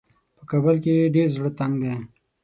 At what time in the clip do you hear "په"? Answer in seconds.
0.37-0.43